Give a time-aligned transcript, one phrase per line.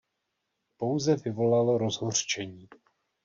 [0.77, 2.67] Pouze vyvolalo rozhořčení.